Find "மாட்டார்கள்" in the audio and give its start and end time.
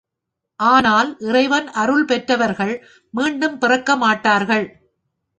3.95-4.65